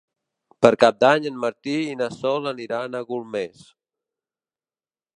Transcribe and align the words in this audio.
Per 0.65 0.71
Cap 0.83 0.97
d'Any 1.05 1.27
en 1.31 1.37
Martí 1.43 1.77
i 1.91 1.99
na 2.01 2.09
Sol 2.17 2.51
aniran 2.55 2.99
a 2.99 3.05
Golmés. 3.13 3.71